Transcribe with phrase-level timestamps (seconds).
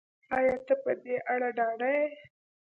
[0.35, 2.07] ایا ته په دې اړه ډاډه یې